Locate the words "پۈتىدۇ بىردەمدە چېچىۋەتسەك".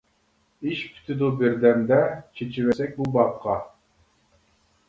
0.93-2.97